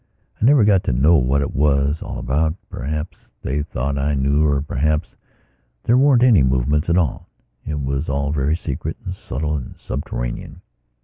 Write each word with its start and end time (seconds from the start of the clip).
I 0.41 0.45
never 0.45 0.63
got 0.65 0.83
to 0.85 0.93
know 0.93 1.13
what 1.17 1.43
it 1.43 1.53
was 1.55 2.01
all 2.01 2.17
about; 2.17 2.55
perhaps 2.71 3.27
they 3.43 3.61
thought 3.61 3.99
I 3.99 4.15
knew 4.15 4.43
or 4.43 4.59
perhaps 4.59 5.15
there 5.83 5.95
weren't 5.95 6.23
any 6.23 6.41
movements 6.41 6.89
at 6.89 6.97
all. 6.97 7.29
It 7.67 7.79
was 7.79 8.09
all 8.09 8.31
very 8.31 8.55
secret 8.57 8.97
and 9.05 9.13
subtle 9.15 9.55
and 9.55 9.75
subterranean. 9.77 10.61